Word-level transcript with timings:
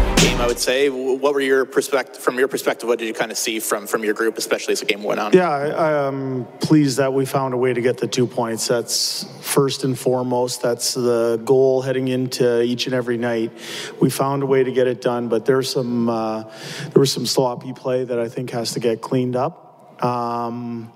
game, 0.00 0.40
I 0.40 0.46
would 0.46 0.58
say. 0.58 0.88
What 0.88 1.34
were 1.34 1.40
your 1.40 1.64
perspective 1.64 2.22
from 2.22 2.38
your 2.38 2.48
perspective? 2.48 2.88
What 2.88 2.98
did 2.98 3.06
you 3.06 3.14
kind 3.14 3.30
of 3.30 3.38
see 3.38 3.60
from 3.60 3.86
from 3.86 4.04
your 4.04 4.14
group, 4.14 4.38
especially 4.38 4.72
as 4.72 4.80
the 4.80 4.86
game 4.86 5.02
went 5.02 5.20
on? 5.20 5.32
Yeah, 5.32 5.50
I, 5.50 6.06
I'm 6.06 6.46
pleased 6.60 6.98
that 6.98 7.12
we 7.12 7.26
found 7.26 7.54
a 7.54 7.56
way 7.56 7.72
to 7.72 7.80
get 7.80 7.98
the 7.98 8.06
two 8.06 8.26
points. 8.26 8.68
That's 8.68 9.26
first 9.40 9.84
and 9.84 9.98
foremost. 9.98 10.62
That's 10.62 10.94
the 10.94 11.40
goal 11.44 11.82
heading 11.82 12.08
into 12.08 12.62
each 12.62 12.86
and 12.86 12.94
every 12.94 13.18
night. 13.18 13.52
We 14.00 14.10
found 14.10 14.42
a 14.42 14.46
way 14.46 14.64
to 14.64 14.72
get 14.72 14.86
it 14.86 15.00
done, 15.00 15.28
but 15.28 15.44
there's 15.44 15.70
some 15.70 16.08
uh, 16.08 16.44
there 16.92 17.00
was 17.00 17.12
some 17.12 17.26
sloppy 17.26 17.72
play 17.72 18.04
that 18.04 18.18
I 18.18 18.28
think 18.28 18.50
has 18.50 18.72
to 18.72 18.80
get 18.80 19.00
cleaned 19.00 19.36
up. 19.36 20.04
Um, 20.04 20.92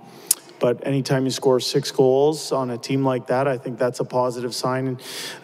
but 0.58 0.86
anytime 0.86 1.24
you 1.24 1.30
score 1.30 1.60
six 1.60 1.90
goals 1.90 2.52
on 2.52 2.70
a 2.70 2.78
team 2.78 3.04
like 3.04 3.26
that, 3.28 3.46
I 3.46 3.58
think 3.58 3.78
that's 3.78 4.00
a 4.00 4.04
positive 4.04 4.54
sign. 4.54 4.98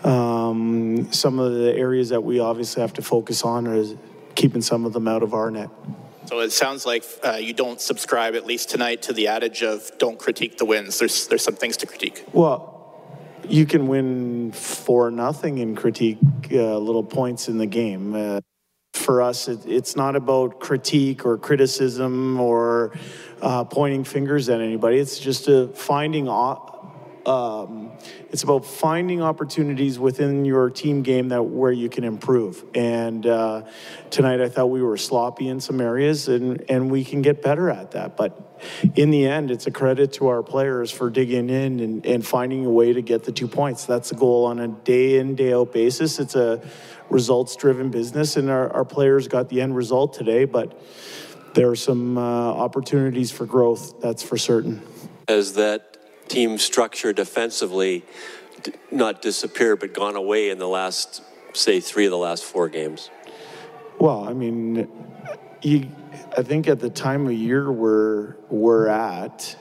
Um, 0.05 1.13
some 1.13 1.39
of 1.39 1.53
the 1.53 1.75
areas 1.75 2.09
that 2.11 2.23
we 2.23 2.41
obviously 2.41 2.81
have 2.81 2.93
to 2.95 3.03
focus 3.03 3.43
on 3.43 3.67
are 3.67 3.85
keeping 4.35 4.63
some 4.63 4.85
of 4.85 4.93
them 4.93 5.09
out 5.09 5.23
of 5.23 5.35
our 5.35 5.51
net. 5.51 5.71
So 6.27 6.41
it 6.41 6.53
sounds 6.53 6.87
like 6.87 7.05
uh, 7.25 7.33
you 7.33 7.53
don't 7.53 7.81
subscribe, 7.81 8.35
at 8.35 8.47
least 8.47 8.71
tonight, 8.71 9.03
to 9.03 9.13
the 9.13 9.29
adage 9.29 9.63
of 9.63 9.91
"don't 9.99 10.19
critique 10.19 10.57
the 10.57 10.65
wins." 10.65 10.99
There's 10.99 11.27
there's 11.27 11.43
some 11.43 11.57
things 11.57 11.77
to 11.79 11.87
critique. 11.87 12.25
Well, 12.33 12.73
you 13.49 13.67
can 13.67 13.89
win 13.89 14.53
for 14.53 15.11
nothing 15.11 15.61
and 15.61 15.77
critique 15.77 16.19
uh, 16.53 16.79
little 16.79 17.03
points 17.03 17.49
in 17.49 17.59
the 17.59 17.67
game. 17.67 18.15
Uh, 18.15 18.41
for 18.95 19.23
us, 19.23 19.49
it, 19.49 19.67
it's 19.67 19.97
not 19.97 20.17
about 20.17 20.61
critique 20.61 21.25
or 21.25 21.39
criticism 21.39 22.39
or 22.41 22.93
uh, 23.41 23.65
pointing 23.65 24.05
fingers 24.05 24.49
at 24.49 24.61
anybody. 24.61 24.99
It's 24.99 25.19
just 25.19 25.49
a 25.49 25.69
finding. 25.69 26.29
Um, 27.27 27.93
it's 28.31 28.43
about 28.43 28.65
finding 28.65 29.23
opportunities 29.23 29.99
within 29.99 30.45
your 30.45 30.71
team 30.71 31.03
game 31.03 31.29
that 31.29 31.43
where 31.43 31.71
you 31.71 31.89
can 31.89 32.03
improve. 32.03 32.65
And 32.75 33.25
uh, 33.27 33.63
tonight, 34.11 34.41
I 34.41 34.49
thought 34.49 34.67
we 34.67 34.83
were 34.83 34.97
sloppy 34.97 35.49
in 35.49 35.61
some 35.61 35.81
areas, 35.81 36.29
and 36.29 36.65
and 36.69 36.91
we 36.91 37.05
can 37.05 37.23
get 37.23 37.43
better 37.43 37.71
at 37.71 37.93
that. 37.93 38.17
But 38.17 38.61
in 38.97 39.11
the 39.11 39.27
end, 39.27 39.51
it's 39.51 39.67
a 39.67 39.71
credit 39.71 40.15
to 40.15 40.29
our 40.29 40.43
players 40.43 40.91
for 40.91 41.11
digging 41.11 41.49
in 41.49 41.81
and, 41.81 42.07
and 42.07 42.27
finding 42.27 42.67
a 42.67 42.71
way 42.71 42.93
to 42.93 43.03
get 43.03 43.25
the 43.25 43.33
two 43.33 43.49
points. 43.49 43.87
That's 43.87 44.11
the 44.11 44.17
goal 44.17 44.47
on 44.47 44.59
a 44.59 44.69
day 44.69 45.19
in 45.19 45.37
day 45.37 45.53
out 45.53 45.73
basis. 45.73 46.19
It's 46.19 46.35
a 46.35 46.61
results 47.09 47.55
driven 47.55 47.91
business, 47.91 48.37
and 48.37 48.51
our, 48.51 48.73
our 48.73 48.85
players 48.85 49.29
got 49.29 49.49
the 49.49 49.61
end 49.61 49.77
result 49.77 50.15
today. 50.15 50.45
But 50.45 50.81
there 51.55 51.71
are 51.71 51.77
some 51.77 52.19
uh, 52.19 52.21
opportunities 52.21 53.31
for 53.31 53.47
growth, 53.47 54.01
that's 54.01 54.23
for 54.23 54.37
certain. 54.37 54.83
As 55.29 55.53
that 55.55 55.93
team 56.33 56.57
structure 56.57 57.13
defensively 57.13 58.05
not 58.91 59.21
disappeared 59.21 59.81
but 59.81 59.93
gone 59.93 60.17
away 60.17 60.49
in 60.49 60.59
the 60.59 60.69
last, 60.69 61.23
say, 61.53 61.79
three 61.79 62.07
of 62.07 62.11
the 62.11 62.17
last 62.17 62.43
four 62.43 62.71
games? 62.71 63.11
Well, 63.99 64.25
I 64.27 64.33
mean, 64.33 64.89
you, 65.61 65.91
I 66.37 66.43
think 66.43 66.69
at 66.69 66.81
the 66.81 66.89
time 66.89 67.27
of 67.27 67.35
year 67.35 67.71
we're, 67.71 68.37
we're 68.49 68.89
at, 68.89 69.57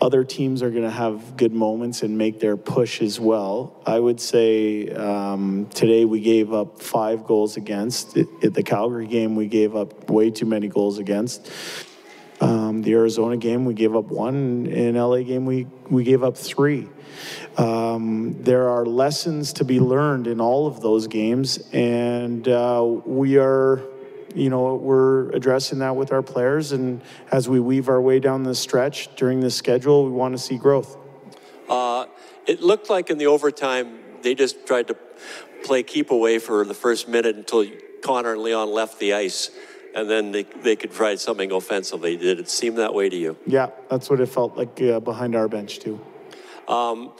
other 0.00 0.22
teams 0.22 0.62
are 0.62 0.70
going 0.70 0.84
to 0.84 0.90
have 0.90 1.36
good 1.36 1.52
moments 1.52 2.02
and 2.02 2.16
make 2.16 2.38
their 2.38 2.56
push 2.56 3.02
as 3.02 3.18
well. 3.18 3.82
I 3.86 3.98
would 3.98 4.20
say 4.20 4.88
um, 4.90 5.66
today 5.74 6.04
we 6.04 6.20
gave 6.20 6.52
up 6.52 6.80
five 6.80 7.24
goals 7.24 7.56
against. 7.56 8.16
At 8.16 8.54
the 8.54 8.62
Calgary 8.62 9.06
game, 9.08 9.34
we 9.34 9.46
gave 9.46 9.74
up 9.74 10.10
way 10.10 10.30
too 10.30 10.46
many 10.46 10.68
goals 10.68 10.98
against. 10.98 11.50
Um, 12.40 12.82
the 12.82 12.92
Arizona 12.94 13.36
game, 13.36 13.64
we 13.64 13.74
gave 13.74 13.94
up 13.94 14.06
one. 14.06 14.66
In 14.66 14.96
LA 14.96 15.22
game, 15.22 15.46
we, 15.46 15.66
we 15.88 16.04
gave 16.04 16.22
up 16.22 16.36
three. 16.36 16.88
Um, 17.56 18.42
there 18.42 18.68
are 18.68 18.84
lessons 18.84 19.52
to 19.54 19.64
be 19.64 19.78
learned 19.78 20.26
in 20.26 20.40
all 20.40 20.66
of 20.66 20.80
those 20.80 21.06
games, 21.06 21.58
and 21.72 22.46
uh, 22.48 22.84
we 23.04 23.38
are 23.38 23.82
you 24.34 24.50
know, 24.50 24.74
we're 24.74 25.30
addressing 25.30 25.78
that 25.78 25.94
with 25.96 26.12
our 26.12 26.22
players. 26.22 26.72
And 26.72 27.00
as 27.30 27.48
we 27.48 27.60
weave 27.60 27.88
our 27.88 28.00
way 28.00 28.18
down 28.18 28.42
the 28.42 28.54
stretch 28.54 29.14
during 29.16 29.40
the 29.40 29.50
schedule, 29.50 30.04
we 30.04 30.10
want 30.10 30.34
to 30.34 30.38
see 30.38 30.58
growth. 30.58 30.96
Uh, 31.68 32.06
it 32.46 32.60
looked 32.60 32.90
like 32.90 33.10
in 33.10 33.18
the 33.18 33.26
overtime, 33.26 34.00
they 34.22 34.34
just 34.34 34.66
tried 34.66 34.88
to 34.88 34.96
play 35.64 35.82
keep 35.82 36.10
away 36.10 36.38
for 36.38 36.64
the 36.64 36.74
first 36.74 37.08
minute 37.08 37.36
until 37.36 37.64
Connor 38.02 38.32
and 38.32 38.42
Leon 38.42 38.70
left 38.70 38.98
the 38.98 39.14
ice. 39.14 39.50
And 39.94 40.10
then 40.10 40.32
they, 40.32 40.42
they 40.42 40.76
could 40.76 40.92
try 40.92 41.14
something 41.14 41.52
offensively. 41.52 42.16
Did 42.16 42.40
it 42.40 42.48
seem 42.48 42.76
that 42.76 42.94
way 42.94 43.08
to 43.08 43.16
you? 43.16 43.36
Yeah, 43.46 43.70
that's 43.88 44.10
what 44.10 44.20
it 44.20 44.26
felt 44.26 44.56
like 44.56 44.80
uh, 44.82 45.00
behind 45.00 45.36
our 45.36 45.48
bench, 45.48 45.78
too. 45.78 46.00
Um, 46.66 47.12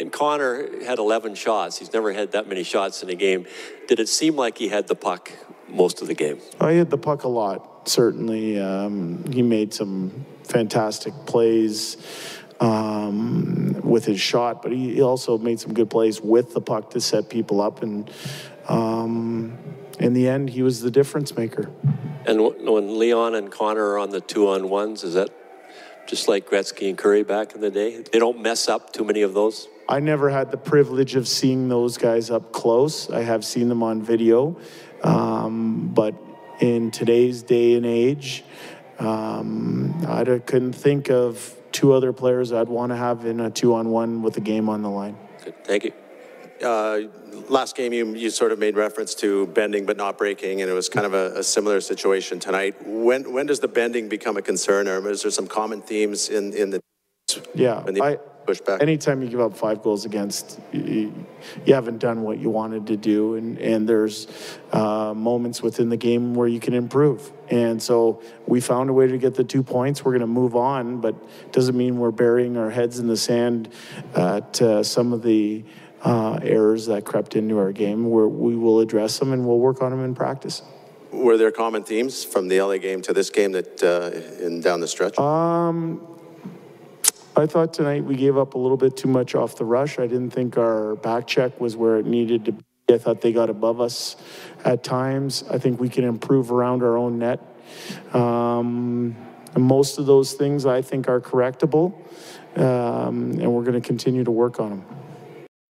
and 0.00 0.12
Connor 0.12 0.84
had 0.84 0.98
11 0.98 1.34
shots. 1.34 1.78
He's 1.78 1.92
never 1.92 2.12
had 2.12 2.32
that 2.32 2.48
many 2.48 2.62
shots 2.62 3.02
in 3.02 3.10
a 3.10 3.14
game. 3.14 3.46
Did 3.88 4.00
it 4.00 4.08
seem 4.08 4.36
like 4.36 4.56
he 4.56 4.68
had 4.68 4.88
the 4.88 4.94
puck 4.94 5.32
most 5.68 6.00
of 6.00 6.08
the 6.08 6.14
game. 6.14 6.40
I 6.60 6.72
had 6.72 6.90
the 6.90 6.98
puck 6.98 7.24
a 7.24 7.28
lot, 7.28 7.88
certainly. 7.88 8.60
Um, 8.60 9.24
he 9.30 9.42
made 9.42 9.74
some 9.74 10.26
fantastic 10.44 11.12
plays 11.26 11.96
um, 12.60 13.80
with 13.82 14.04
his 14.04 14.20
shot, 14.20 14.62
but 14.62 14.72
he 14.72 15.00
also 15.02 15.38
made 15.38 15.60
some 15.60 15.74
good 15.74 15.90
plays 15.90 16.20
with 16.20 16.54
the 16.54 16.60
puck 16.60 16.90
to 16.90 17.00
set 17.00 17.28
people 17.28 17.60
up. 17.60 17.82
And 17.82 18.10
um, 18.68 19.58
in 19.98 20.12
the 20.12 20.28
end, 20.28 20.50
he 20.50 20.62
was 20.62 20.80
the 20.80 20.90
difference 20.90 21.36
maker. 21.36 21.70
And 22.26 22.40
when 22.40 22.98
Leon 22.98 23.34
and 23.34 23.50
Connor 23.50 23.84
are 23.84 23.98
on 23.98 24.10
the 24.10 24.20
two 24.20 24.48
on 24.48 24.68
ones, 24.68 25.02
is 25.02 25.14
that 25.14 25.30
just 26.06 26.28
like 26.28 26.48
Gretzky 26.48 26.88
and 26.88 26.96
Kurri 26.96 27.26
back 27.26 27.54
in 27.54 27.60
the 27.60 27.70
day? 27.70 28.02
They 28.02 28.18
don't 28.18 28.40
mess 28.40 28.68
up 28.68 28.92
too 28.92 29.04
many 29.04 29.22
of 29.22 29.34
those? 29.34 29.68
I 29.88 30.00
never 30.00 30.30
had 30.30 30.50
the 30.50 30.56
privilege 30.56 31.14
of 31.14 31.26
seeing 31.26 31.68
those 31.68 31.96
guys 31.96 32.30
up 32.30 32.52
close. 32.52 33.10
I 33.10 33.22
have 33.22 33.44
seen 33.44 33.68
them 33.68 33.82
on 33.82 34.02
video. 34.02 34.58
Um, 35.02 35.88
but 35.94 36.14
in 36.60 36.90
today's 36.90 37.42
day 37.42 37.74
and 37.74 37.86
age, 37.86 38.44
um, 38.98 39.94
I 40.06 40.24
couldn't 40.24 40.72
think 40.72 41.10
of 41.10 41.54
two 41.72 41.92
other 41.92 42.12
players 42.12 42.52
I'd 42.52 42.68
want 42.68 42.90
to 42.90 42.96
have 42.96 43.24
in 43.24 43.40
a 43.40 43.50
two 43.50 43.74
on 43.74 43.90
one 43.90 44.22
with 44.22 44.36
a 44.36 44.40
game 44.40 44.68
on 44.68 44.82
the 44.82 44.90
line. 44.90 45.16
Good. 45.44 45.64
Thank 45.64 45.84
you. 45.84 45.92
Uh, 46.62 47.02
last 47.48 47.76
game, 47.76 47.92
you, 47.92 48.14
you 48.14 48.30
sort 48.30 48.52
of 48.52 48.58
made 48.58 48.76
reference 48.76 49.14
to 49.16 49.46
bending 49.48 49.86
but 49.86 49.96
not 49.96 50.18
breaking, 50.18 50.60
and 50.60 50.70
it 50.70 50.74
was 50.74 50.88
kind 50.88 51.06
of 51.06 51.14
a, 51.14 51.38
a, 51.38 51.42
similar 51.42 51.80
situation 51.80 52.40
tonight. 52.40 52.74
When 52.84 53.32
when 53.32 53.46
does 53.46 53.60
the 53.60 53.68
bending 53.68 54.08
become 54.08 54.36
a 54.36 54.42
concern, 54.42 54.88
or 54.88 55.08
is 55.08 55.22
there 55.22 55.30
some 55.30 55.46
common 55.46 55.82
themes 55.82 56.28
in, 56.28 56.52
in 56.52 56.70
the 56.70 56.80
yeah? 57.54 57.84
I, 58.02 58.18
push 58.48 58.60
back. 58.62 58.80
Anytime 58.80 59.20
you 59.22 59.28
give 59.28 59.40
up 59.40 59.54
five 59.54 59.82
goals 59.82 60.06
against, 60.06 60.58
you, 60.72 61.12
you 61.66 61.74
haven't 61.74 61.98
done 61.98 62.22
what 62.22 62.38
you 62.38 62.48
wanted 62.48 62.86
to 62.86 62.96
do, 62.96 63.34
and 63.34 63.58
and 63.58 63.88
there's 63.88 64.26
uh, 64.72 65.12
moments 65.14 65.62
within 65.62 65.90
the 65.90 65.96
game 65.96 66.34
where 66.34 66.48
you 66.48 66.58
can 66.58 66.74
improve. 66.74 67.30
And 67.50 67.82
so 67.82 68.22
we 68.46 68.60
found 68.60 68.90
a 68.90 68.92
way 68.92 69.06
to 69.06 69.18
get 69.18 69.34
the 69.34 69.44
two 69.44 69.62
points. 69.62 70.04
We're 70.04 70.12
going 70.12 70.20
to 70.20 70.26
move 70.26 70.56
on, 70.56 71.00
but 71.00 71.14
doesn't 71.52 71.76
mean 71.76 71.98
we're 71.98 72.10
burying 72.10 72.56
our 72.56 72.70
heads 72.70 72.98
in 72.98 73.06
the 73.06 73.16
sand 73.16 73.68
at 74.14 74.60
uh, 74.60 74.82
some 74.82 75.12
of 75.12 75.22
the 75.22 75.64
uh, 76.02 76.38
errors 76.42 76.86
that 76.86 77.04
crept 77.04 77.36
into 77.36 77.58
our 77.58 77.72
game. 77.72 78.10
Where 78.10 78.28
we 78.28 78.56
will 78.56 78.80
address 78.80 79.18
them 79.18 79.32
and 79.32 79.46
we'll 79.46 79.58
work 79.58 79.82
on 79.82 79.90
them 79.90 80.04
in 80.04 80.14
practice. 80.14 80.62
Were 81.10 81.36
there 81.36 81.50
common 81.50 81.84
themes 81.84 82.24
from 82.24 82.48
the 82.48 82.60
LA 82.60 82.76
game 82.76 83.00
to 83.02 83.12
this 83.12 83.30
game 83.30 83.52
that 83.52 83.82
uh, 83.82 84.44
in 84.44 84.60
down 84.60 84.80
the 84.80 84.88
stretch? 84.88 85.18
Um, 85.18 86.06
I 87.34 87.46
thought 87.46 87.72
tonight 87.72 88.04
we 88.04 88.16
gave 88.16 88.36
up 88.36 88.54
a 88.54 88.58
little 88.58 88.76
bit 88.76 88.96
too 88.96 89.08
much 89.08 89.34
off 89.34 89.56
the 89.56 89.64
rush. 89.64 89.98
I 89.98 90.06
didn't 90.06 90.30
think 90.30 90.58
our 90.58 90.96
back 90.96 91.26
check 91.26 91.60
was 91.60 91.76
where 91.76 91.96
it 91.96 92.04
needed 92.04 92.44
to 92.46 92.52
be. 92.52 92.64
I 92.90 92.98
thought 92.98 93.20
they 93.20 93.32
got 93.32 93.50
above 93.50 93.80
us 93.80 94.16
at 94.64 94.82
times. 94.82 95.44
I 95.50 95.58
think 95.58 95.78
we 95.78 95.88
can 95.88 96.04
improve 96.04 96.50
around 96.50 96.82
our 96.82 96.96
own 96.96 97.18
net. 97.18 97.40
Um, 98.14 99.14
most 99.56 99.98
of 99.98 100.06
those 100.06 100.32
things 100.32 100.66
I 100.66 100.82
think 100.82 101.08
are 101.08 101.20
correctable, 101.20 101.94
um, 102.56 103.32
and 103.32 103.52
we're 103.52 103.62
going 103.62 103.80
to 103.80 103.86
continue 103.86 104.24
to 104.24 104.30
work 104.30 104.58
on 104.58 104.70
them. 104.70 104.84